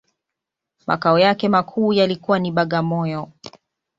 [0.87, 3.29] Makao yake makuu yalikuwa ni Bagamoyo